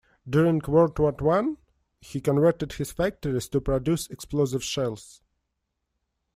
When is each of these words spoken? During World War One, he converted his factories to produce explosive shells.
During 0.27 0.63
World 0.67 0.97
War 0.97 1.11
One, 1.19 1.57
he 1.99 2.21
converted 2.21 2.73
his 2.73 2.91
factories 2.91 3.47
to 3.49 3.61
produce 3.61 4.07
explosive 4.07 4.63
shells. 4.63 5.21